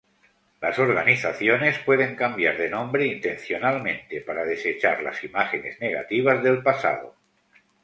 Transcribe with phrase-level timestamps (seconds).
[0.61, 7.13] Las organizaciones pueden cambiar de nombre intencionalmente para desechar las imágenes negativas del pasado.